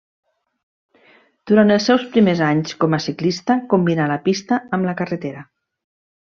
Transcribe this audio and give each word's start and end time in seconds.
Durant 1.51 1.73
els 1.75 1.85
seus 1.89 2.05
primers 2.15 2.41
anys 2.45 2.73
com 2.85 2.97
a 2.97 3.01
ciclista 3.07 3.59
combinà 3.75 4.09
la 4.13 4.19
pista 4.29 4.59
amb 4.79 4.91
la 4.91 4.97
carretera. 5.05 5.47